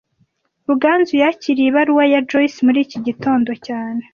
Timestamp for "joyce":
2.29-2.59